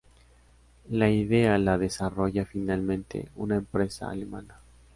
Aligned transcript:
La 0.89 1.11
idea 1.11 1.59
la 1.59 1.77
desarrolla 1.77 2.43
finalmente 2.47 3.29
una 3.35 3.57
empresa 3.57 4.09
alemana. 4.09 4.59